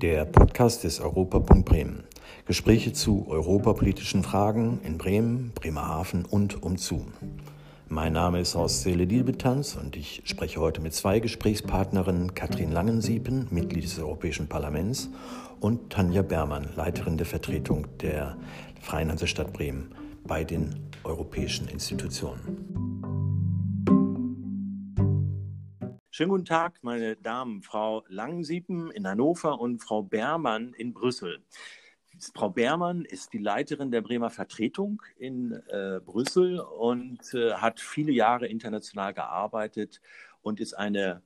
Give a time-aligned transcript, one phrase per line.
[0.00, 2.02] Der Podcast des Europapunkt Bremen.
[2.46, 7.06] Gespräche zu europapolitischen Fragen in Bremen, Bremerhaven und umzu.
[7.88, 13.46] Mein Name ist Horst Seele Dielbetanz und ich spreche heute mit zwei Gesprächspartnerinnen, Katrin Langensiepen,
[13.50, 15.10] Mitglied des Europäischen Parlaments,
[15.60, 18.36] und Tanja Bermann, Leiterin der Vertretung der
[18.80, 19.94] Freien Hansestadt Bremen
[20.26, 20.74] bei den
[21.04, 22.73] europäischen Institutionen.
[26.16, 31.42] Schönen guten Tag, meine Damen, Frau Langsiepen in Hannover und Frau Bermann in Brüssel.
[32.36, 38.12] Frau Bermann ist die Leiterin der Bremer Vertretung in äh, Brüssel und äh, hat viele
[38.12, 40.00] Jahre international gearbeitet
[40.40, 41.20] und ist eine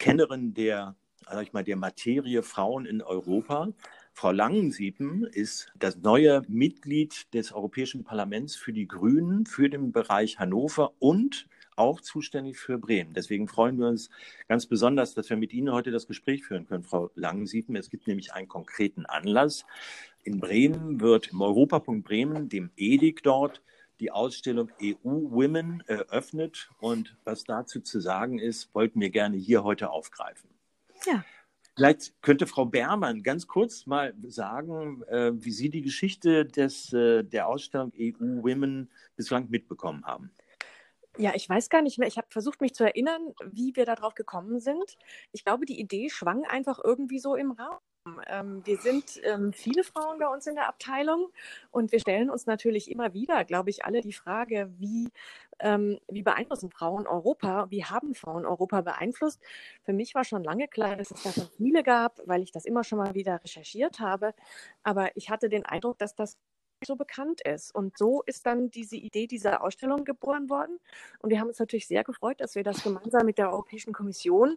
[0.00, 0.96] Kennerin der,
[1.30, 3.68] sag ich mal, der Materie Frauen in Europa.
[4.14, 10.40] Frau Langensiepen ist das neue Mitglied des Europäischen Parlaments für die Grünen für den Bereich
[10.40, 11.46] Hannover und
[11.76, 13.14] auch zuständig für Bremen.
[13.14, 14.10] Deswegen freuen wir uns
[14.48, 17.76] ganz besonders, dass wir mit Ihnen heute das Gespräch führen können, Frau Langensiepen.
[17.76, 19.64] Es gibt nämlich einen konkreten Anlass.
[20.22, 23.62] In Bremen wird im Europapunkt Bremen, dem EDIC dort,
[24.00, 26.70] die Ausstellung EU Women eröffnet.
[26.80, 30.50] Und was dazu zu sagen ist, wollten wir gerne hier heute aufgreifen.
[31.06, 31.24] Ja.
[31.76, 37.24] Vielleicht könnte Frau Bermann ganz kurz mal sagen, äh, wie Sie die Geschichte des, äh,
[37.24, 40.30] der Ausstellung EU Women bislang mitbekommen haben.
[41.16, 42.08] Ja, ich weiß gar nicht mehr.
[42.08, 44.98] Ich habe versucht, mich zu erinnern, wie wir darauf gekommen sind.
[45.32, 47.78] Ich glaube, die Idee schwang einfach irgendwie so im Raum.
[48.26, 51.30] Ähm, wir sind ähm, viele Frauen bei uns in der Abteilung
[51.70, 55.08] und wir stellen uns natürlich immer wieder, glaube ich, alle die Frage, wie,
[55.58, 57.70] ähm, wie beeinflussen Frauen Europa?
[57.70, 59.40] Wie haben Frauen Europa beeinflusst?
[59.84, 62.84] Für mich war schon lange klar, dass es davon viele gab, weil ich das immer
[62.84, 64.34] schon mal wieder recherchiert habe.
[64.82, 66.36] Aber ich hatte den Eindruck, dass das
[66.86, 67.74] so bekannt ist.
[67.74, 70.78] Und so ist dann diese Idee dieser Ausstellung geboren worden.
[71.18, 74.56] Und wir haben uns natürlich sehr gefreut, dass wir das gemeinsam mit der Europäischen Kommission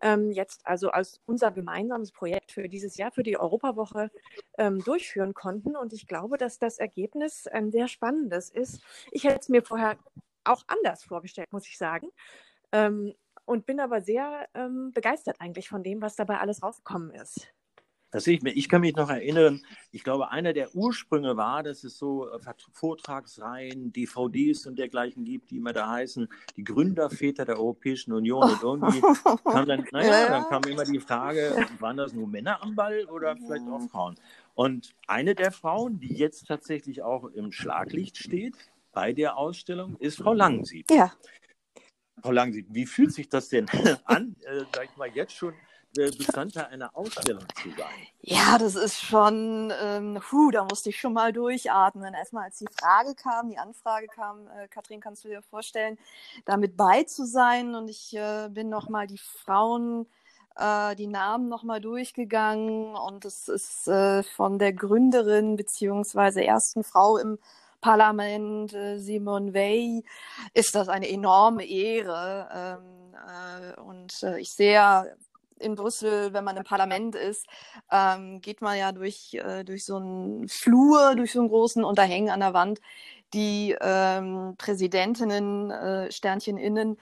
[0.00, 4.10] ähm, jetzt also als unser gemeinsames Projekt für dieses Jahr, für die Europawoche,
[4.58, 5.76] ähm, durchführen konnten.
[5.76, 8.82] Und ich glaube, dass das Ergebnis ein sehr spannendes ist.
[9.10, 9.96] Ich hätte es mir vorher
[10.44, 12.08] auch anders vorgestellt, muss ich sagen.
[12.72, 13.14] Ähm,
[13.44, 17.48] und bin aber sehr ähm, begeistert eigentlich von dem, was dabei alles rausgekommen ist.
[18.10, 18.52] Das sehe ich mir.
[18.52, 22.38] Ich kann mich noch erinnern, ich glaube, einer der Ursprünge war, dass es so äh,
[22.72, 28.42] Vortragsreihen, DVDs und dergleichen gibt, die immer da heißen, die Gründerväter der Europäischen Union.
[28.42, 29.00] Und irgendwie
[29.44, 33.36] kam dann, naja, dann kam immer die Frage, waren das nur Männer am Ball oder
[33.36, 34.16] vielleicht auch Frauen?
[34.54, 38.54] Und eine der Frauen, die jetzt tatsächlich auch im Schlaglicht steht
[38.92, 40.90] bei der Ausstellung, ist Frau Langsieb.
[40.90, 41.12] Ja.
[42.22, 43.66] Frau Langsieb, wie fühlt sich das denn
[44.04, 45.52] an, äh, sag ich mal, jetzt schon
[45.96, 48.06] Bestandteil einer Ausstellung zu sein.
[48.20, 52.14] Ja, das ist schon, ähm, puh, da musste ich schon mal durchatmen.
[52.14, 55.98] Erstmal, als die Frage kam, die Anfrage kam, äh, Kathrin, kannst du dir vorstellen,
[56.44, 57.74] damit bei zu sein?
[57.74, 60.06] Und ich äh, bin nochmal die Frauen,
[60.56, 67.16] äh, die Namen nochmal durchgegangen und es ist äh, von der Gründerin beziehungsweise ersten Frau
[67.16, 67.38] im
[67.80, 70.02] Parlament, äh, Simone Weil,
[70.54, 72.80] ist das eine enorme Ehre.
[72.82, 75.16] Ähm, äh, und äh, ich sehe
[75.58, 77.46] in Brüssel, wenn man im Parlament ist,
[77.90, 82.30] ähm, geht man ja durch, äh, durch so einen Flur, durch so einen großen Unterhängen
[82.30, 82.80] an der Wand,
[83.34, 86.98] die ähm, Präsidentinnen, äh, Sternchen innen,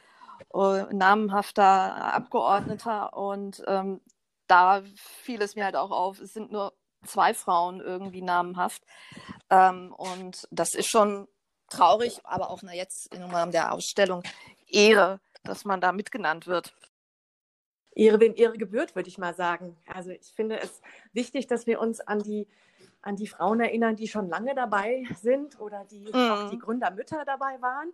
[0.54, 3.16] äh, namenhafter Abgeordneter.
[3.16, 4.00] Und ähm,
[4.46, 6.72] da fiel es mir halt auch auf, es sind nur
[7.04, 8.82] zwei Frauen irgendwie namenhaft.
[9.50, 11.28] Ähm, und das ist schon
[11.68, 14.22] traurig, aber auch na, jetzt im Rahmen der Ausstellung
[14.66, 16.74] Ehre, dass man da mitgenannt wird.
[17.94, 19.76] Ehre, wem Ehre gebührt, würde ich mal sagen.
[19.86, 20.82] Also ich finde es
[21.12, 22.46] wichtig, dass wir uns an die,
[23.02, 26.30] an die Frauen erinnern, die schon lange dabei sind oder die mhm.
[26.30, 27.92] auch die Gründermütter dabei waren.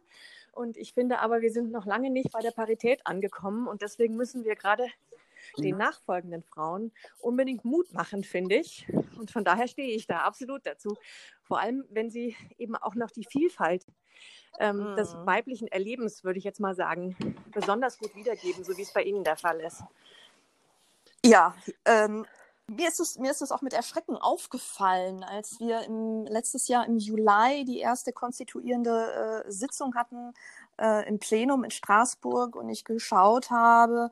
[0.53, 4.17] Und ich finde aber, wir sind noch lange nicht bei der Parität angekommen und deswegen
[4.17, 4.87] müssen wir gerade
[5.59, 8.87] den nachfolgenden Frauen unbedingt Mut machen, finde ich.
[9.19, 10.97] Und von daher stehe ich da absolut dazu.
[11.43, 13.87] Vor allem, wenn sie eben auch noch die Vielfalt
[14.59, 14.97] ähm, mhm.
[14.97, 17.17] des weiblichen Erlebens, würde ich jetzt mal sagen,
[17.53, 19.83] besonders gut wiedergeben, so wie es bei Ihnen der Fall ist.
[21.25, 21.55] Ja,
[21.85, 22.27] ähm,
[22.67, 26.87] mir ist, es, mir ist es auch mit Erschrecken aufgefallen, als wir im, letztes Jahr
[26.87, 30.33] im Juli die erste konstituierende äh, Sitzung hatten
[30.79, 34.11] äh, im Plenum in Straßburg und ich geschaut habe,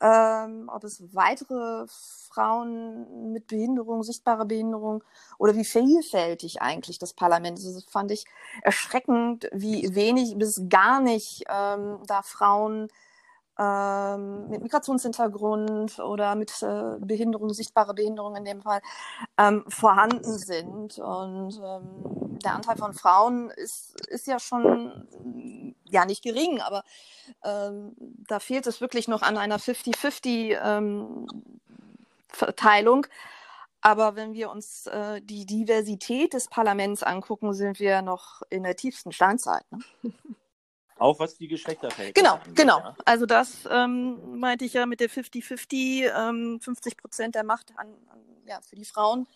[0.00, 1.86] ähm, ob es weitere
[2.30, 5.04] Frauen mit Behinderung, sichtbarer Behinderung
[5.38, 7.74] oder wie vielfältig eigentlich das Parlament ist.
[7.74, 8.24] Das fand ich
[8.62, 12.88] erschreckend, wie wenig bis gar nicht ähm, da Frauen
[13.60, 18.80] ähm, mit Migrationshintergrund oder mit äh, Behinderung, sichtbarer Behinderung in dem Fall,
[19.36, 20.98] ähm, vorhanden sind.
[20.98, 26.84] Und ähm, der Anteil von Frauen ist, ist ja schon, ja nicht gering, aber
[27.44, 27.94] ähm,
[28.28, 31.26] da fehlt es wirklich noch an einer 50-50
[32.28, 33.06] Verteilung.
[33.82, 38.76] Aber wenn wir uns äh, die Diversität des Parlaments angucken, sind wir noch in der
[38.76, 39.64] tiefsten Steinzeit.
[39.70, 39.80] Ne?
[40.98, 42.78] Auch was die Geschlechterverhältnisse Genau, angeht, genau.
[42.78, 42.96] Ja?
[43.06, 47.88] Also das ähm, meinte ich ja mit der 50-50, ähm, 50 Prozent der Macht an,
[48.10, 49.26] an, ja, für die Frauen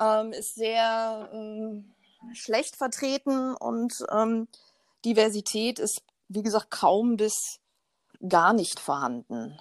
[0.00, 1.92] ähm, ist sehr ähm,
[2.34, 4.46] schlecht vertreten und ähm,
[5.04, 7.58] Diversität ist, wie gesagt, kaum bis
[8.28, 9.58] gar nicht vorhanden.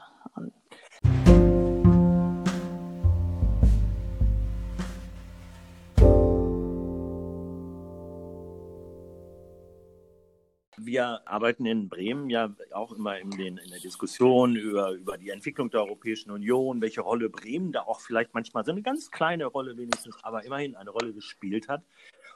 [10.77, 15.29] Wir arbeiten in Bremen ja auch immer in, den, in der Diskussion über, über die
[15.29, 19.45] Entwicklung der Europäischen Union, welche Rolle Bremen da auch vielleicht manchmal so eine ganz kleine
[19.45, 21.83] Rolle wenigstens, aber immerhin eine Rolle gespielt hat.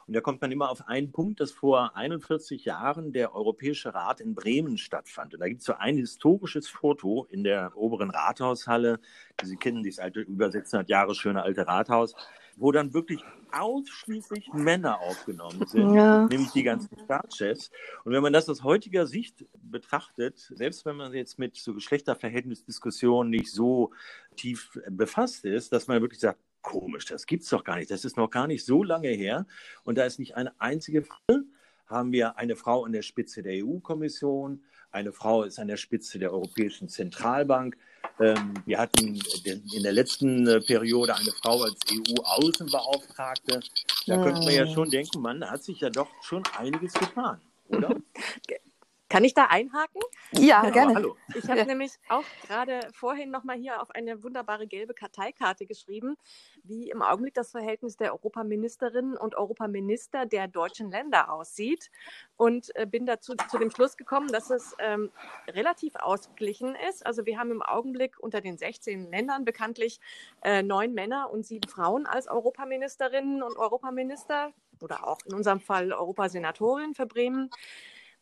[0.07, 4.21] Und da kommt man immer auf einen Punkt, dass vor 41 Jahren der Europäische Rat
[4.21, 5.33] in Bremen stattfand.
[5.33, 8.99] Und da gibt es so ein historisches Foto in der oberen Rathaushalle.
[9.43, 12.13] Sie kennen dieses alte, über 600 Jahre schöne alte Rathaus,
[12.55, 16.27] wo dann wirklich ausschließlich Männer aufgenommen sind, Ja.
[16.27, 17.71] nämlich die ganzen Staatschefs.
[18.03, 23.31] Und wenn man das aus heutiger Sicht betrachtet, selbst wenn man jetzt mit so Geschlechterverhältnisdiskussionen
[23.31, 23.91] nicht so
[24.35, 27.91] tief befasst ist, dass man wirklich sagt, komisch, das gibt's doch gar nicht.
[27.91, 29.45] Das ist noch gar nicht so lange her.
[29.83, 31.39] Und da ist nicht eine einzige Frau.
[31.87, 36.17] Haben wir eine Frau an der Spitze der EU-Kommission, eine Frau ist an der Spitze
[36.17, 37.77] der Europäischen Zentralbank.
[38.19, 43.59] Ähm, wir hatten in der letzten äh, Periode eine Frau als EU-Außenbeauftragte.
[44.07, 44.73] Da könnte man ja Hm.
[44.73, 47.95] schon denken, man hat sich ja doch schon einiges getan, oder?
[49.07, 50.01] Kann ich da einhaken?
[50.31, 50.95] Ja, Aber gerne.
[50.95, 51.15] hallo.
[51.35, 51.65] Ich habe Ja.
[51.65, 56.17] nämlich auch gerade vorhin nochmal hier auf eine wunderbare gelbe Karteikarte geschrieben,
[56.63, 61.91] wie im Augenblick das Verhältnis der Europaministerinnen und Europaminister der deutschen Länder aussieht.
[62.35, 65.11] Und äh, bin dazu zu dem Schluss gekommen, dass es ähm,
[65.47, 67.05] relativ ausgeglichen ist.
[67.05, 69.99] Also wir haben im Augenblick unter den 16 Ländern bekanntlich
[70.41, 74.51] äh, neun Männer und sieben Frauen als Europaministerinnen und Europaminister
[74.81, 77.51] oder auch in unserem Fall Europasenatorin für Bremen.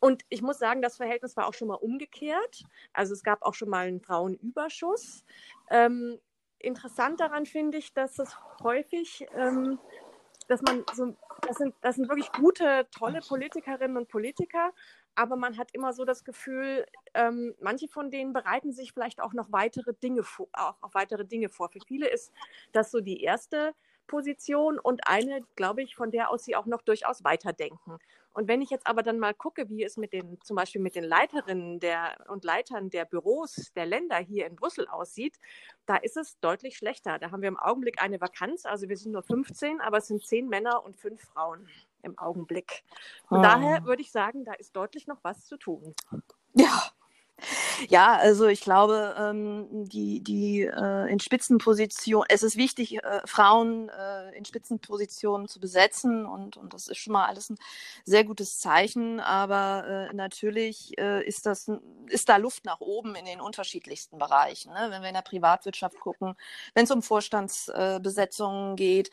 [0.03, 2.65] Und ich muss sagen, das Verhältnis war auch schon mal umgekehrt.
[2.91, 5.23] Also es gab auch schon mal einen Frauenüberschuss.
[5.69, 6.19] Ähm,
[6.59, 9.79] interessant daran finde ich, dass es häufig, ähm,
[10.49, 11.15] dass man so,
[11.47, 14.73] das sind, das sind wirklich gute, tolle Politikerinnen und Politiker,
[15.15, 19.31] aber man hat immer so das Gefühl, ähm, manche von denen bereiten sich vielleicht auch
[19.31, 21.69] noch weitere Dinge vor, auch auf weitere Dinge vor.
[21.69, 22.33] Für viele ist
[22.73, 23.73] das so die erste
[24.07, 27.97] Position und eine, glaube ich, von der aus sie auch noch durchaus weiterdenken.
[28.33, 30.95] Und wenn ich jetzt aber dann mal gucke, wie es mit den, zum Beispiel mit
[30.95, 35.37] den Leiterinnen der, und Leitern der Büros der Länder hier in Brüssel aussieht,
[35.85, 37.19] da ist es deutlich schlechter.
[37.19, 40.25] Da haben wir im Augenblick eine Vakanz, also wir sind nur 15, aber es sind
[40.25, 41.67] zehn Männer und fünf Frauen
[42.01, 42.83] im Augenblick.
[43.27, 43.43] Von Ah.
[43.43, 45.93] daher würde ich sagen, da ist deutlich noch was zu tun.
[46.55, 46.92] Ja.
[47.89, 53.89] Ja, also ich glaube, ähm, die, die äh, in Spitzenposition, es ist wichtig, äh, Frauen
[53.89, 57.57] äh, in Spitzenpositionen zu besetzen und, und das ist schon mal alles ein
[58.05, 61.69] sehr gutes Zeichen, aber äh, natürlich äh, ist das
[62.07, 64.73] ist da Luft nach oben in den unterschiedlichsten Bereichen.
[64.73, 64.87] Ne?
[64.89, 66.35] Wenn wir in der Privatwirtschaft gucken,
[66.73, 69.09] wenn es um Vorstandsbesetzungen geht,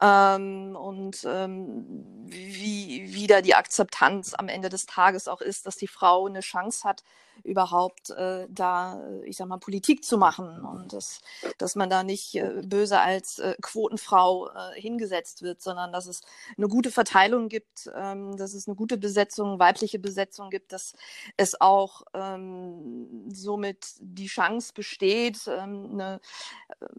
[0.00, 5.76] ähm, und ähm, wie, wie da die Akzeptanz am Ende des Tages auch ist, dass
[5.76, 7.02] die Frau eine Chance hat,
[7.44, 11.20] überhaupt äh, da, äh, ich sag mal, Politik zu machen und das,
[11.58, 16.22] dass man da nicht äh, böse als äh, Quotenfrau äh, hingesetzt wird, sondern dass es
[16.56, 20.94] eine gute Verteilung gibt, ähm, dass es eine gute Besetzung, weibliche Besetzung gibt, dass
[21.36, 25.46] es auch ähm, somit die Chance besteht.
[25.46, 26.20] Ähm, eine,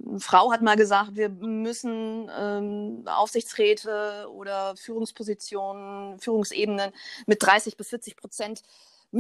[0.06, 2.30] eine Frau hat mal gesagt, wir müssen
[3.06, 6.92] Aufsichtsräte oder Führungspositionen, Führungsebenen
[7.26, 8.64] mit 30 bis 40 Prozent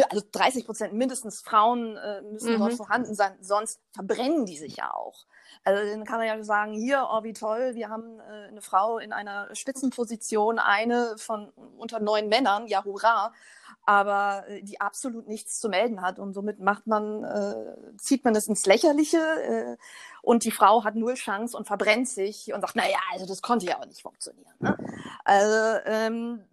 [0.09, 2.59] also 30 Prozent mindestens Frauen äh, müssen Mhm.
[2.59, 5.25] dort vorhanden sein, sonst verbrennen die sich ja auch.
[5.63, 8.99] Also dann kann man ja sagen, hier, oh wie toll, wir haben äh, eine Frau
[8.99, 13.33] in einer Spitzenposition, eine von unter neun Männern, ja hurra,
[13.85, 18.35] aber äh, die absolut nichts zu melden hat und somit macht man, äh, zieht man
[18.35, 19.77] es ins Lächerliche äh,
[20.21, 23.65] und die Frau hat null Chance und verbrennt sich und sagt, naja, also das konnte
[23.65, 24.53] ja auch nicht funktionieren.
[24.59, 24.77] Ne?
[25.23, 26.43] Also ähm,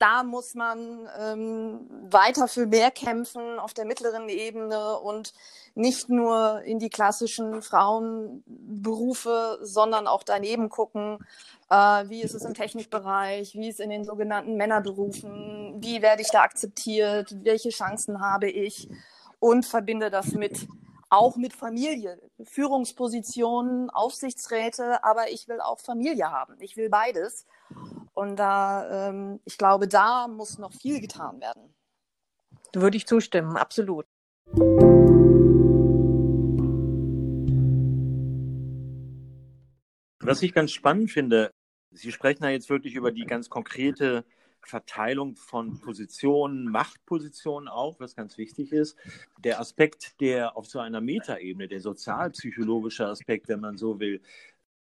[0.00, 5.34] da muss man ähm, weiter für mehr kämpfen auf der mittleren Ebene und
[5.74, 11.18] nicht nur in die klassischen Frauenberufe, sondern auch daneben gucken,
[11.68, 11.74] äh,
[12.08, 16.30] wie ist es im Technikbereich, wie ist es in den sogenannten Männerberufen, wie werde ich
[16.30, 18.88] da akzeptiert, welche Chancen habe ich
[19.38, 20.66] und verbinde das mit
[21.12, 26.54] auch mit Familie, Führungspositionen, Aufsichtsräte, aber ich will auch Familie haben.
[26.60, 27.46] Ich will beides.
[28.20, 31.74] Und da, ähm, ich glaube, da muss noch viel getan werden.
[32.74, 34.04] Würde ich zustimmen, absolut.
[40.22, 41.50] Was ich ganz spannend finde,
[41.92, 44.26] Sie sprechen da jetzt wirklich über die ganz konkrete
[44.60, 48.98] Verteilung von Positionen, Machtpositionen auch, was ganz wichtig ist.
[49.38, 54.20] Der Aspekt, der auf so einer Metaebene, der sozialpsychologische Aspekt, wenn man so will,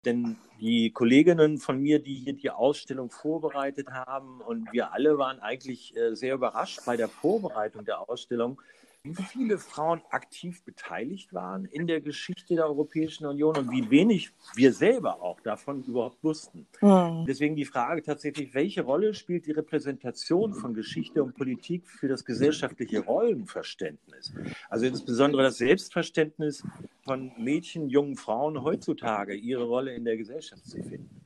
[0.06, 5.40] denn die Kolleginnen von mir, die hier die Ausstellung vorbereitet haben, und wir alle waren
[5.40, 8.62] eigentlich äh, sehr überrascht bei der Vorbereitung der Ausstellung,
[9.04, 14.32] wie viele Frauen aktiv beteiligt waren in der Geschichte der Europäischen Union und wie wenig
[14.56, 16.68] wir selber auch davon überhaupt wussten.
[16.82, 17.26] Mhm.
[17.26, 22.26] Deswegen die Frage tatsächlich, welche Rolle spielt die Repräsentation von Geschichte und Politik für das
[22.26, 24.34] gesellschaftliche Rollenverständnis?
[24.70, 26.64] Also insbesondere das Selbstverständnis
[27.06, 31.22] von Mädchen, jungen Frauen heutzutage, ihre Rolle in der Gesellschaft zu finden.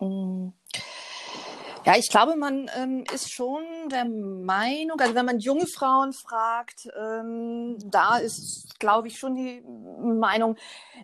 [0.00, 0.52] Mhm.
[1.84, 6.88] Ja, ich glaube, man ähm, ist schon der Meinung, also wenn man junge Frauen fragt,
[6.96, 9.62] ähm, da ist, glaube ich, schon die
[10.00, 10.56] Meinung,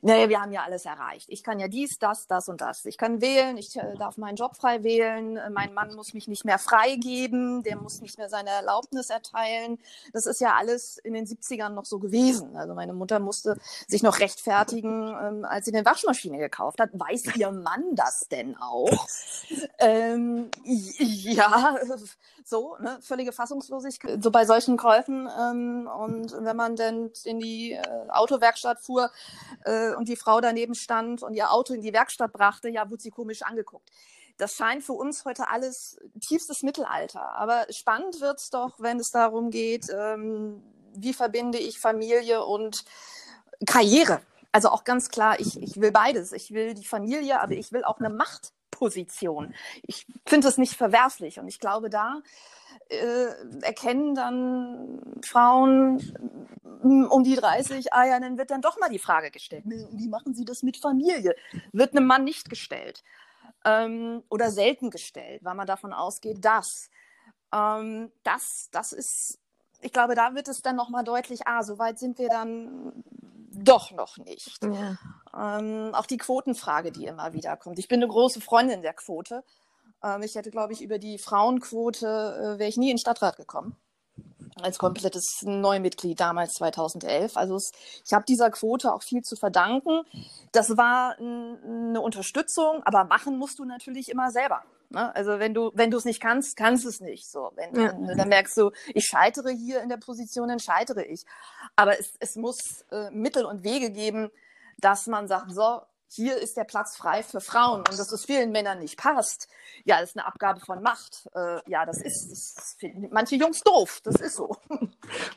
[0.03, 1.27] naja, wir haben ja alles erreicht.
[1.29, 2.85] Ich kann ja dies, das, das und das.
[2.85, 6.45] Ich kann wählen, ich äh, darf meinen Job frei wählen, mein Mann muss mich nicht
[6.45, 9.79] mehr freigeben, der muss nicht mehr seine Erlaubnis erteilen.
[10.13, 12.57] Das ist ja alles in den 70ern noch so gewesen.
[12.57, 16.91] Also meine Mutter musste sich noch rechtfertigen, ähm, als sie eine Waschmaschine gekauft hat.
[16.93, 19.07] Weiß ihr Mann das denn auch?
[19.79, 21.77] ähm, ja,
[22.45, 25.29] so, ne, völlige Fassungslosigkeit, so bei solchen Käufen.
[25.41, 29.11] Ähm, und wenn man dann in die äh, Autowerkstatt fuhr
[29.65, 33.03] äh, und die Frau daneben stand und ihr Auto in die Werkstatt brachte, ja, wurde
[33.03, 33.91] sie komisch angeguckt.
[34.37, 37.35] Das scheint für uns heute alles tiefstes Mittelalter.
[37.35, 40.63] Aber spannend wird's doch, wenn es darum geht, ähm,
[40.95, 42.85] wie verbinde ich Familie und
[43.67, 44.21] Karriere.
[44.53, 46.33] Also auch ganz klar, ich, ich will beides.
[46.33, 49.55] Ich will die Familie, aber ich will auch eine Macht Position.
[49.83, 52.21] Ich finde es nicht verwerflich und ich glaube, da
[52.89, 53.29] äh,
[53.63, 55.97] erkennen dann Frauen
[56.83, 60.09] mm, um die 30, ah ja, dann wird dann doch mal die Frage gestellt, wie
[60.09, 61.35] machen sie das mit Familie?
[61.73, 63.03] Wird einem Mann nicht gestellt
[63.65, 66.91] ähm, oder selten gestellt, weil man davon ausgeht, dass.
[67.53, 69.39] Ähm, das, das ist,
[69.81, 72.93] ich glaube, da wird es dann nochmal deutlich, ah, so weit sind wir dann
[73.51, 74.63] doch noch nicht.
[74.63, 74.99] Ja.
[75.39, 77.79] Ähm, auch die Quotenfrage, die immer wieder kommt.
[77.79, 79.45] Ich bin eine große Freundin der Quote.
[80.03, 83.37] Ähm, ich hätte, glaube ich, über die Frauenquote äh, wäre ich nie in den Stadtrat
[83.37, 83.77] gekommen.
[84.61, 87.37] Als komplettes Neumitglied damals 2011.
[87.37, 87.71] Also es,
[88.05, 90.03] ich habe dieser Quote auch viel zu verdanken.
[90.51, 94.65] Das war eine Unterstützung, aber machen musst du natürlich immer selber.
[94.91, 95.15] Ne?
[95.15, 97.31] Also wenn du, wenn du es nicht kannst, kannst du es nicht.
[97.31, 98.15] So, wenn, ja.
[98.17, 101.25] dann merkst du, ich scheitere hier in der Position, dann scheitere ich.
[101.77, 104.31] Aber es, es muss äh, Mittel und Wege geben,
[104.79, 108.51] dass man sagt, so, hier ist der Platz frei für Frauen und dass es vielen
[108.51, 109.49] Männern nicht passt.
[109.85, 111.29] Ja, das ist eine Abgabe von Macht.
[111.35, 114.01] Äh, ja, das ist, das finden manche Jungs doof.
[114.03, 114.57] Das ist so.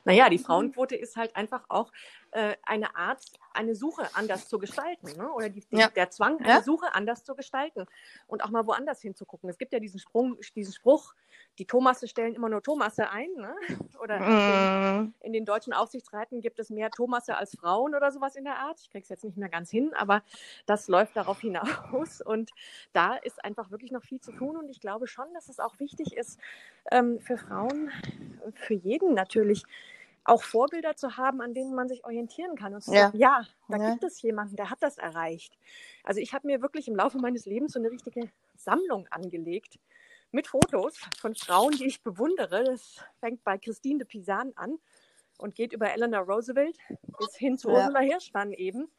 [0.04, 1.94] Naja, die Frauenquote ist halt einfach auch
[2.32, 3.22] äh, eine Art,
[3.54, 5.18] eine Suche anders zu gestalten.
[5.18, 5.32] Ne?
[5.34, 5.90] Oder die, die, ja.
[5.90, 6.62] der Zwang, eine ja.
[6.62, 7.86] Suche anders zu gestalten
[8.28, 9.50] und auch mal woanders hinzugucken.
[9.50, 11.14] Es gibt ja diesen, Sprung, diesen Spruch,
[11.60, 13.30] die Thomasse stellen immer nur Thomasse ein.
[13.36, 13.54] Ne?
[14.02, 14.24] Oder mm.
[14.24, 18.46] in, den, in, den, deutschen Aufsichtsräten gibt es mehr Thomasse als Frauen oder sowas in
[18.46, 18.80] der Art.
[18.80, 20.24] Ich kriege es jetzt nicht mehr ganz hin, aber
[20.66, 22.22] das läuft darauf hinaus.
[22.22, 22.52] Und
[22.94, 24.56] da ist einfach wirklich noch viel zu tun.
[24.56, 26.40] Und ich glaube schon, dass es auch wichtig ist
[26.92, 27.92] ähm, für Frauen,
[28.54, 29.64] für jeden natürlich,
[30.24, 33.06] auch Vorbilder zu haben, an denen man sich orientieren kann und zu ja.
[33.06, 33.92] sagen, ja, da ja.
[33.92, 35.58] gibt es jemanden, der hat das erreicht.
[36.04, 39.80] Also ich habe mir wirklich im Laufe meines Lebens so eine richtige Sammlung angelegt
[40.32, 42.64] mit Fotos von Frauen, die ich bewundere.
[42.64, 44.78] Das fängt bei Christine de Pisan an
[45.38, 46.78] und geht über Eleanor Roosevelt
[47.18, 47.78] bis hin zu ja.
[47.78, 48.90] Ursula Hirsch dann eben.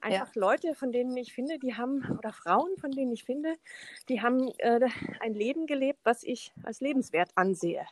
[0.00, 0.40] Einfach ja.
[0.40, 3.54] Leute, von denen ich finde, die haben, oder Frauen, von denen ich finde,
[4.10, 4.80] die haben äh,
[5.20, 7.86] ein Leben gelebt, was ich als lebenswert ansehe.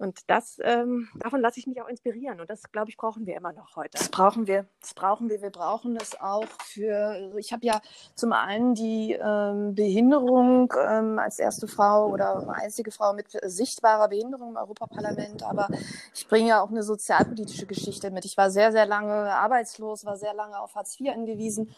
[0.00, 2.40] Und das, ähm, davon lasse ich mich auch inspirieren.
[2.40, 3.98] Und das, glaube ich, brauchen wir immer noch heute.
[3.98, 4.64] Das brauchen wir.
[4.80, 5.42] Das brauchen wir.
[5.42, 7.34] Wir brauchen das auch für.
[7.36, 7.82] Ich habe ja
[8.14, 14.52] zum einen die ähm, Behinderung ähm, als erste Frau oder einzige Frau mit sichtbarer Behinderung
[14.52, 15.42] im Europaparlament.
[15.42, 15.68] Aber
[16.14, 18.24] ich bringe ja auch eine sozialpolitische Geschichte mit.
[18.24, 21.74] Ich war sehr, sehr lange arbeitslos, war sehr lange auf Hartz IV angewiesen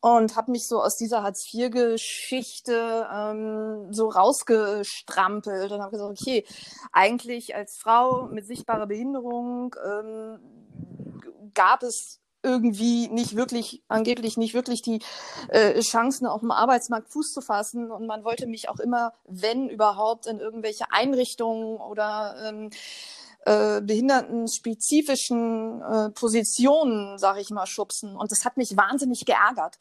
[0.00, 6.44] und habe mich so aus dieser Hartz IV-Geschichte ähm, so rausgestrampelt und habe gesagt, okay,
[6.92, 10.40] eigentlich als Frau mit sichtbarer Behinderung ähm,
[11.54, 15.00] gab es irgendwie nicht wirklich, angeblich nicht wirklich die
[15.46, 17.92] äh, Chancen, auf dem Arbeitsmarkt Fuß zu fassen.
[17.92, 22.70] Und man wollte mich auch immer, wenn überhaupt, in irgendwelche Einrichtungen oder ähm,
[23.46, 28.16] äh, behindertenspezifischen äh, Positionen, sage ich mal, schubsen.
[28.16, 29.78] Und das hat mich wahnsinnig geärgert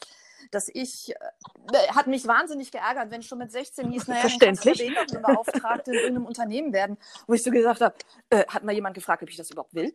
[0.52, 4.78] dass ich, äh, hat mich wahnsinnig geärgert, wenn schon mit 16 hieß, naja, Verständlich.
[4.78, 7.96] Behindertenbeauftragte in irgendeinem Unternehmen werden, wo ich so gesagt habe,
[8.30, 9.94] äh, hat mal jemand gefragt, ob ich das überhaupt will?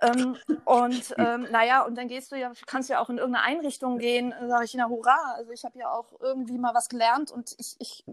[0.00, 3.98] Ähm, und ähm, naja, und dann gehst du ja, kannst ja auch in irgendeine Einrichtung
[3.98, 7.54] gehen, sage ich, na hurra, also ich habe ja auch irgendwie mal was gelernt und
[7.58, 8.04] ich, ich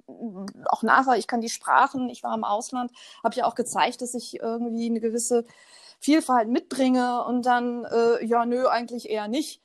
[0.66, 2.92] auch nachher, ich kann die Sprachen, ich war im Ausland,
[3.24, 5.46] habe ja auch gezeigt, dass ich irgendwie eine gewisse
[6.00, 9.62] Vielfalt mitbringe und dann, äh, ja, nö, eigentlich eher nicht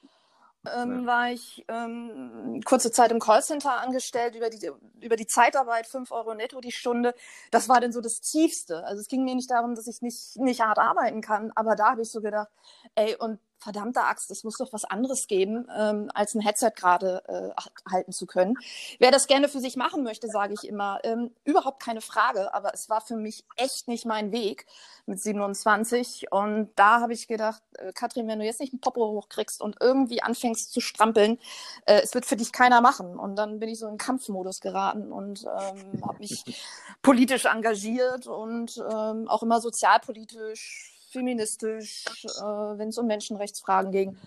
[0.67, 1.07] ähm, ja.
[1.07, 6.35] war ich ähm, kurze Zeit im Callcenter angestellt, über die, über die Zeitarbeit, 5 Euro
[6.35, 7.15] netto die Stunde.
[7.51, 8.85] Das war dann so das Tiefste.
[8.85, 11.91] Also es ging mir nicht darum, dass ich nicht, nicht hart arbeiten kann, aber da
[11.91, 12.49] habe ich so gedacht,
[12.95, 17.23] ey, und verdammte Axt, es muss doch was anderes geben, ähm, als ein Headset gerade
[17.29, 18.57] äh, halten zu können.
[18.99, 22.73] Wer das gerne für sich machen möchte, sage ich immer, ähm, überhaupt keine Frage, aber
[22.75, 24.67] es war für mich echt nicht mein Weg
[25.07, 26.33] mit 27.
[26.33, 29.77] Und da habe ich gedacht, äh, Katrin, wenn du jetzt nicht einen Popo hochkriegst und
[29.81, 31.39] irgendwie anfängst zu strampeln,
[31.85, 33.19] äh, es wird für dich keiner machen.
[33.19, 36.45] Und dann bin ich so in Kampfmodus geraten und ähm, habe mich
[37.03, 44.19] politisch engagiert und ähm, auch immer sozialpolitisch feministisch, äh, wenn es um Menschenrechtsfragen ging.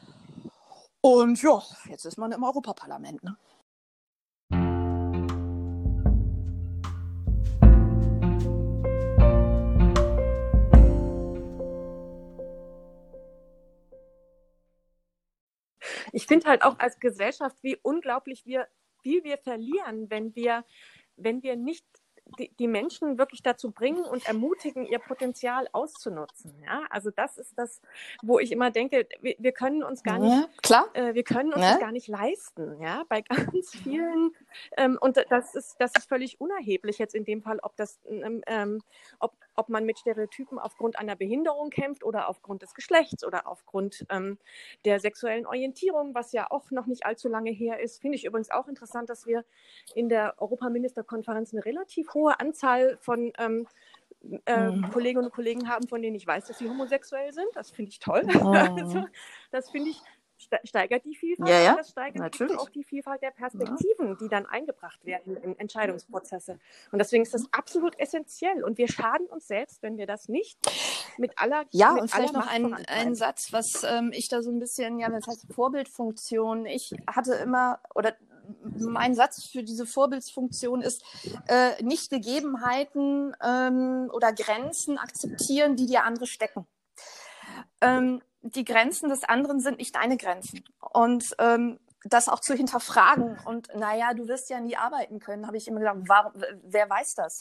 [1.01, 3.23] Und ja, jetzt ist man im Europaparlament.
[3.23, 3.37] Ne?
[16.15, 18.67] Ich finde halt auch als Gesellschaft, wie unglaublich wir,
[19.01, 20.63] wie wir verlieren, wenn wir,
[21.15, 21.85] wenn wir nicht
[22.37, 26.53] die, die Menschen wirklich dazu bringen und ermutigen, ihr Potenzial auszunutzen.
[26.63, 27.81] Ja, also das ist das,
[28.21, 31.63] wo ich immer denke, wir, wir können uns gar nicht, klar, äh, wir können uns
[31.63, 31.71] ja.
[31.71, 32.81] das gar nicht leisten.
[32.81, 34.31] Ja, bei ganz vielen
[34.77, 38.41] ähm, und das ist das ist völlig unerheblich jetzt in dem Fall, ob das ähm,
[38.47, 38.81] ähm
[39.19, 44.05] ob ob man mit Stereotypen aufgrund einer Behinderung kämpft oder aufgrund des Geschlechts oder aufgrund
[44.09, 44.37] ähm,
[44.85, 48.01] der sexuellen Orientierung, was ja auch noch nicht allzu lange her ist.
[48.01, 49.45] Finde ich übrigens auch interessant, dass wir
[49.95, 53.67] in der Europaministerkonferenz eine relativ hohe Anzahl von ähm,
[54.45, 54.89] äh, mhm.
[54.89, 57.49] Kolleginnen und Kollegen haben, von denen ich weiß, dass sie homosexuell sind.
[57.53, 58.23] Das finde ich toll.
[58.41, 58.51] Oh.
[58.81, 59.05] also,
[59.51, 60.01] das finde ich
[60.63, 61.75] steigert die Vielfalt, ja, ja.
[61.75, 62.57] das steigert Natürlich.
[62.57, 64.15] auch die Vielfalt der Perspektiven, ja.
[64.15, 66.59] die dann eingebracht werden in Entscheidungsprozesse.
[66.91, 68.63] Und deswegen ist das absolut essentiell.
[68.63, 70.57] Und wir schaden uns selbst, wenn wir das nicht
[71.17, 74.51] mit aller Ja, mit und vielleicht noch ein, ein Satz, was ähm, ich da so
[74.51, 76.65] ein bisschen, ja, das heißt Vorbildfunktion.
[76.65, 78.13] Ich hatte immer, oder
[78.77, 81.03] mein Satz für diese Vorbildsfunktion ist,
[81.47, 86.65] äh, nicht Gegebenheiten ähm, oder Grenzen akzeptieren, die dir andere stecken.
[87.83, 90.63] Ähm, die Grenzen des anderen sind nicht deine Grenzen.
[90.91, 95.57] Und ähm, das auch zu hinterfragen und naja, du wirst ja nie arbeiten können, habe
[95.57, 97.39] ich immer gedacht, warum, wer weiß das?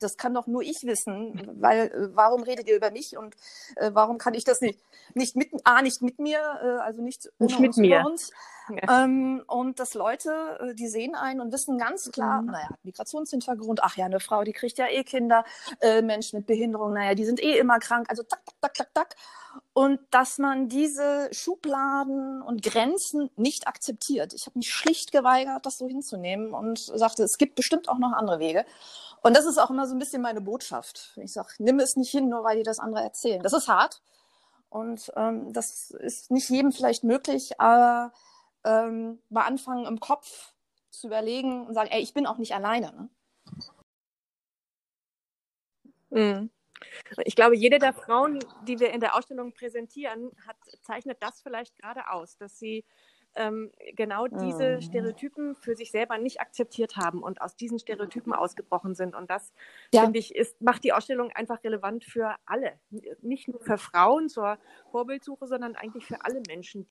[0.00, 3.34] Das kann doch nur ich wissen, weil äh, warum redet ihr über mich und
[3.76, 4.78] äh, warum kann ich das nicht
[5.14, 8.04] nicht mit A nicht mit mir, äh, also nicht, nicht mit uns, mir.
[8.06, 8.30] Uns.
[8.68, 9.04] Ja.
[9.04, 12.52] Ähm, und dass Leute, äh, die sehen einen und wissen ganz klar, mhm.
[12.52, 15.44] naja, Migrationshintergrund, ach ja, eine Frau, die kriegt ja eh Kinder,
[15.80, 19.16] äh, Menschen mit Behinderung, naja, die sind eh immer krank, also tak, tak, tak, tak.
[19.74, 24.32] Und dass man diese Schubladen und Grenzen nicht akzeptiert.
[24.32, 28.12] Ich habe mich schlicht geweigert, das so hinzunehmen und sagte, es gibt bestimmt auch noch
[28.12, 28.64] andere Wege.
[29.22, 31.16] Und das ist auch immer so ein bisschen meine Botschaft.
[31.22, 33.42] Ich sage, nimm es nicht hin, nur weil die das andere erzählen.
[33.42, 34.02] Das ist hart
[34.68, 38.12] und ähm, das ist nicht jedem vielleicht möglich, aber
[38.64, 40.52] ähm, mal anfangen im Kopf
[40.90, 43.10] zu überlegen und sagen, ey, ich bin auch nicht alleine.
[46.10, 46.30] Ne?
[46.40, 46.50] Mhm.
[47.24, 51.76] Ich glaube, jede der Frauen, die wir in der Ausstellung präsentieren, hat, zeichnet das vielleicht
[51.76, 52.84] gerade aus, dass sie
[53.34, 54.80] ähm, genau diese mhm.
[54.82, 59.14] Stereotypen für sich selber nicht akzeptiert haben und aus diesen Stereotypen ausgebrochen sind.
[59.14, 59.52] Und das,
[59.92, 60.02] ja.
[60.02, 62.78] finde ich, ist, macht die Ausstellung einfach relevant für alle.
[63.20, 64.58] Nicht nur für Frauen zur
[64.90, 66.88] Vorbildsuche, sondern eigentlich für alle Menschen.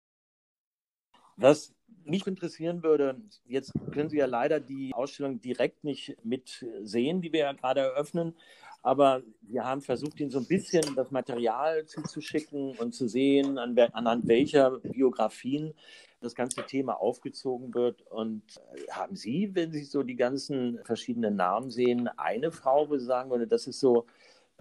[1.38, 1.74] Was
[2.04, 7.40] mich interessieren würde, jetzt können Sie ja leider die Ausstellung direkt nicht mitsehen, die wir
[7.42, 8.36] ja gerade eröffnen,
[8.82, 13.78] aber wir haben versucht, Ihnen so ein bisschen das Material zuzuschicken und zu sehen, an,
[13.78, 15.74] anhand welcher Biografien
[16.20, 18.02] das ganze Thema aufgezogen wird.
[18.08, 22.98] Und äh, haben Sie, wenn Sie so die ganzen verschiedenen Namen sehen, eine Frau, wo
[22.98, 24.06] Sie sagen würden, das ist so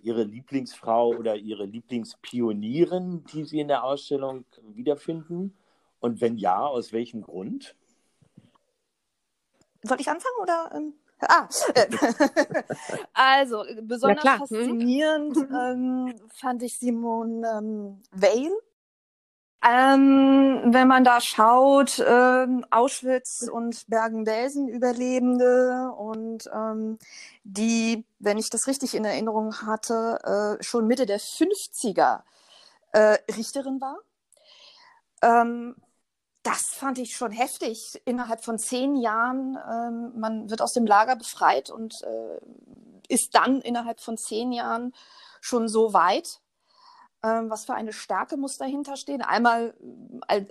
[0.03, 5.55] Ihre Lieblingsfrau oder Ihre Lieblingspionierin, die Sie in der Ausstellung wiederfinden?
[6.01, 7.75] Und wenn ja, aus welchem Grund?
[9.83, 10.93] Soll ich anfangen oder?
[11.23, 11.87] Ah, äh,
[13.13, 14.39] also besonders ja, hm?
[14.39, 18.51] faszinierend ähm, fand ich Simone ähm, Weil
[19.63, 26.99] ähm, wenn man da schaut, ähm, Auschwitz und Bergen-Belsen Überlebende und ähm,
[27.45, 32.21] die, wenn ich das richtig in Erinnerung hatte, äh, schon Mitte der 50er
[32.93, 33.99] äh, Richterin war.
[35.23, 35.77] Ähm,
[36.43, 38.01] das fand ich schon heftig.
[38.05, 42.41] Innerhalb von zehn Jahren, ähm, man wird aus dem Lager befreit und äh,
[43.09, 44.95] ist dann innerhalb von zehn Jahren
[45.41, 46.41] schon so weit.
[47.23, 49.21] Ähm, was für eine Stärke muss dahinter stehen?
[49.21, 49.75] Einmal
[50.29, 50.47] äh,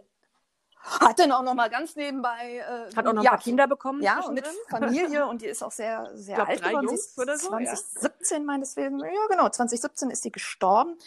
[0.82, 3.68] hat dann auch noch mal ganz nebenbei äh, hat auch noch ja, ein paar Kinder
[3.68, 7.38] bekommen ja mit Familie und die ist auch sehr sehr glaub, alt geworden Jungs oder
[7.38, 8.44] so 2017 ja.
[8.46, 10.98] meines Wissens ja genau 2017 ist sie gestorben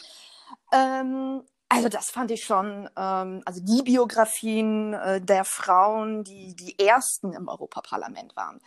[0.73, 1.43] ähm,
[1.73, 7.33] also das fand ich schon, ähm, also die Biografien äh, der Frauen, die die ersten
[7.33, 8.61] im Europaparlament waren,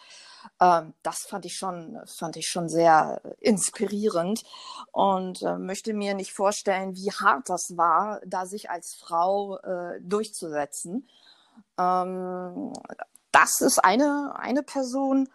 [0.59, 4.43] ähm, das fand ich schon, fand ich schon sehr inspirierend
[4.91, 10.01] und äh, möchte mir nicht vorstellen, wie hart das war, da sich als Frau äh,
[10.01, 11.07] durchzusetzen.
[11.77, 12.73] Ähm,
[13.31, 15.29] das ist eine, eine Person.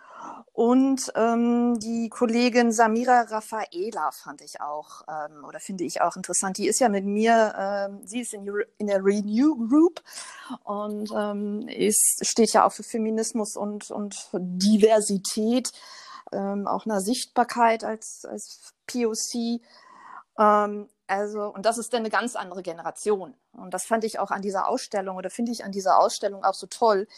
[0.53, 6.59] Und ähm, die Kollegin Samira Raffaela fand ich auch, ähm, oder finde ich auch interessant.
[6.59, 10.03] Die ist ja mit mir, ähm, sie ist in, in der Renew Group
[10.65, 15.71] und ähm, ist, steht ja auch für Feminismus und, und Diversität,
[16.33, 19.63] ähm, auch einer Sichtbarkeit als, als POC.
[21.11, 23.35] Also, und das ist dann eine ganz andere Generation.
[23.53, 26.55] Und das fand ich auch an dieser Ausstellung oder finde ich an dieser Ausstellung auch
[26.55, 27.09] so toll.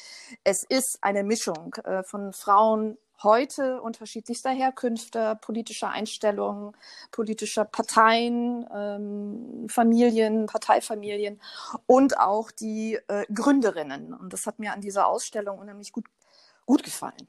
[0.45, 6.73] Es ist eine Mischung äh, von Frauen heute unterschiedlichster Herkünfte, politischer Einstellungen,
[7.11, 11.39] politischer Parteien, ähm, Familien, Parteifamilien
[11.85, 14.15] und auch die äh, Gründerinnen.
[14.15, 16.07] Und das hat mir an dieser Ausstellung unheimlich gut,
[16.65, 17.29] gut gefallen.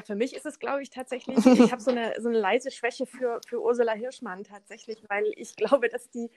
[0.00, 2.70] Ja, für mich ist es, glaube ich, tatsächlich, ich habe so eine, so eine leise
[2.70, 6.30] Schwäche für, für Ursula Hirschmann tatsächlich, weil ich glaube, dass die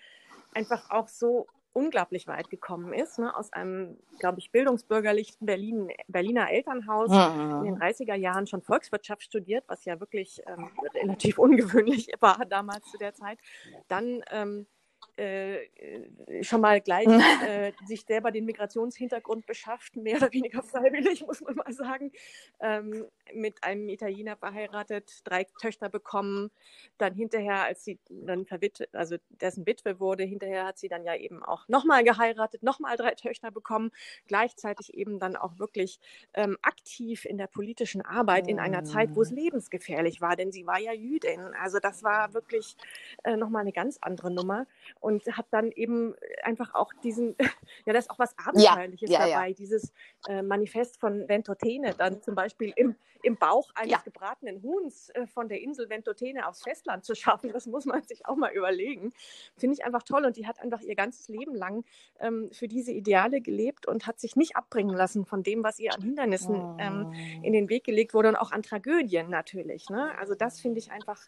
[0.54, 3.34] einfach auch so unglaublich weit gekommen ist, ne?
[3.36, 7.62] aus einem, glaube ich, bildungsbürgerlichen Berlin, Berliner Elternhaus, ja.
[7.62, 12.92] in den 30er Jahren schon Volkswirtschaft studiert, was ja wirklich ähm, relativ ungewöhnlich war damals
[12.92, 13.40] zu der Zeit.
[13.88, 14.68] Dann ähm,
[15.16, 17.08] äh, schon mal gleich
[17.48, 22.12] äh, sich selber den Migrationshintergrund beschafft, mehr oder weniger freiwillig, muss man mal sagen.
[22.60, 26.52] Ähm, mit einem Italiener verheiratet, drei Töchter bekommen,
[26.98, 31.16] dann hinterher, als sie dann verwitwet, also dessen Witwe wurde, hinterher hat sie dann ja
[31.16, 33.92] eben auch nochmal geheiratet, nochmal drei Töchter bekommen,
[34.28, 36.00] gleichzeitig eben dann auch wirklich
[36.34, 39.36] ähm, aktiv in der politischen Arbeit in einer Zeit, wo es mm.
[39.36, 41.54] lebensgefährlich war, denn sie war ja Jüdin.
[41.60, 42.76] Also das war wirklich
[43.24, 44.66] äh, nochmal eine ganz andere Nummer
[45.04, 47.36] und habe dann eben einfach auch diesen,
[47.86, 49.54] ja, da ist auch was Abenteuerliches ja, ja, dabei, ja.
[49.54, 49.92] dieses
[50.30, 55.50] äh, Manifest von Ventotene dann zum Beispiel im, im Bauch eines gebratenen Huhns äh, von
[55.50, 59.12] der Insel Ventotene aufs Festland zu schaffen, das muss man sich auch mal überlegen.
[59.58, 61.84] Finde ich einfach toll und die hat einfach ihr ganzes Leben lang
[62.22, 65.94] ähm, für diese Ideale gelebt und hat sich nicht abbringen lassen von dem, was ihr
[65.94, 66.78] an Hindernissen oh.
[66.80, 67.12] ähm,
[67.44, 69.90] in den Weg gelegt wurde und auch an Tragödien natürlich.
[69.90, 70.18] Ne?
[70.18, 71.28] Also das finde ich einfach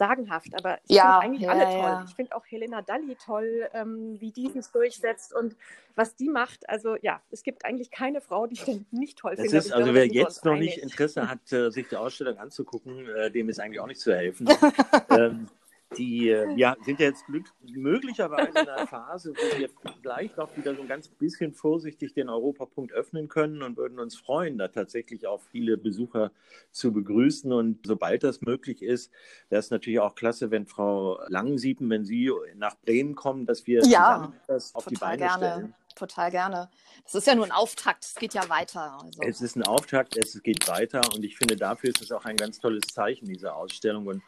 [0.00, 0.48] sagenhaft.
[0.54, 1.90] Aber ich ja, finde eigentlich ja, alle toll.
[1.90, 2.04] Ja.
[2.08, 5.54] Ich finde auch Helena Dalli toll, ähm, wie die sich durchsetzt und
[5.94, 6.68] was die macht.
[6.68, 9.56] Also ja, es gibt eigentlich keine Frau, die ich nicht toll finde.
[9.56, 13.50] Ist, also wer jetzt noch nicht Interesse hat, äh, sich die Ausstellung anzugucken, äh, dem
[13.50, 14.48] ist eigentlich auch nicht zu helfen.
[15.10, 15.48] ähm,
[15.96, 19.68] die äh, ja, sind ja jetzt glück möglicherweise in einer Phase, wo wir
[20.00, 24.16] vielleicht auch wieder so ein ganz bisschen vorsichtig den Europapunkt öffnen können und würden uns
[24.16, 26.30] freuen, da tatsächlich auch viele Besucher
[26.70, 27.52] zu begrüßen.
[27.52, 29.10] Und sobald das möglich ist,
[29.48, 33.82] wäre es natürlich auch klasse, wenn Frau Langensiepen, wenn Sie nach Bremen kommen, dass wir
[33.84, 35.36] ja, das auf die Beine gerne.
[35.36, 36.70] stellen total gerne.
[37.04, 38.98] Das ist ja nur ein Auftakt, es geht ja weiter.
[39.02, 39.20] Also.
[39.22, 42.36] Es ist ein Auftakt, es geht weiter und ich finde, dafür ist es auch ein
[42.36, 44.06] ganz tolles Zeichen, diese Ausstellung.
[44.06, 44.22] Und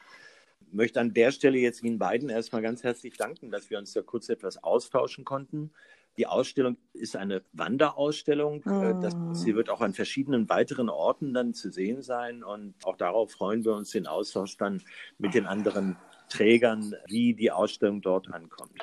[0.73, 4.03] möchte an der Stelle jetzt Ihnen beiden erstmal ganz herzlich danken, dass wir uns da
[4.03, 5.73] kurz etwas austauschen konnten.
[6.19, 8.63] Die Ausstellung ist eine Wanderausstellung.
[8.65, 9.01] Mm.
[9.01, 12.45] Das, sie wird auch an verschiedenen weiteren Orten dann zu sehen sein.
[12.45, 14.83] Und auch darauf freuen wir uns, den Austausch dann
[15.19, 15.97] mit den anderen
[16.29, 18.79] Trägern, wie die Ausstellung dort ankommt.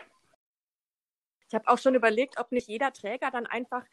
[1.48, 3.84] Ich habe auch schon überlegt, ob nicht jeder Träger dann einfach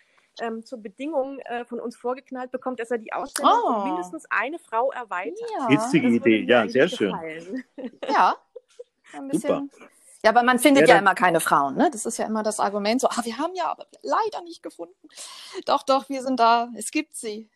[0.40, 3.68] ähm, zur Bedingung äh, von uns vorgeknallt bekommt, dass er die Ausstellung oh.
[3.68, 5.38] um mindestens eine Frau erweitert.
[5.58, 5.68] Ja.
[5.68, 7.14] Witzige Idee, ja, sehr schön.
[8.08, 8.36] Ja,
[9.12, 9.70] ein bisschen.
[9.70, 9.88] Super.
[10.22, 11.88] Ja, aber man findet ja, ja, immer keine Frauen, ne?
[11.92, 15.08] Das ist ja immer das Argument so, ah, wir haben ja aber leider nicht gefunden.
[15.66, 16.68] Doch, doch, wir sind da.
[16.74, 17.48] Es gibt sie.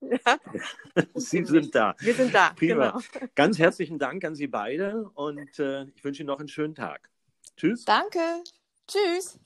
[0.00, 0.18] Ja.
[1.14, 1.94] Sie sind da.
[1.98, 2.50] Wir sind da.
[2.56, 2.98] Prima.
[3.12, 3.28] Genau.
[3.34, 7.10] Ganz herzlichen Dank an Sie beide und äh, ich wünsche Ihnen noch einen schönen Tag.
[7.56, 7.84] Tschüss.
[7.84, 8.20] Danke.
[8.86, 9.38] Tschüss.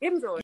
[0.00, 0.38] Ebenso.